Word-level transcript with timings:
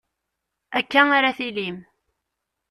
Akka 0.77 1.01
ara 1.17 1.31
tillim. 1.37 1.77